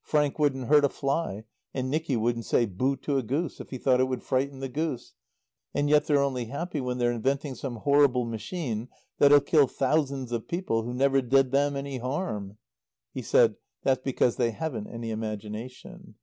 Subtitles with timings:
[0.00, 1.44] Frank wouldn't hurt a fly
[1.74, 4.70] and Nicky wouldn't say 'Bo!' to a goose if he thought it would frighten the
[4.70, 5.12] goose,
[5.74, 10.48] and yet they're only happy when they're inventing some horrible machine that'll kill thousands of
[10.48, 12.56] people who never did them any harm."
[13.12, 16.14] He said, "That's because they haven't any imagination."